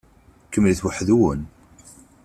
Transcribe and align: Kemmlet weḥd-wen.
Kemmlet 0.51 0.83
weḥd-wen. 0.83 1.41